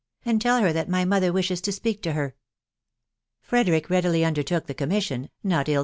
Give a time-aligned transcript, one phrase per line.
[0.25, 2.35] •and tell her that my note wishes to speak to her."
[3.39, 5.79] Frederick readily undertook the commission, not ill